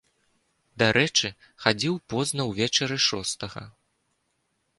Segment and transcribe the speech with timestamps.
[0.81, 1.29] Дарэчы,
[1.65, 3.63] хадзіў позна ўвечары шостага.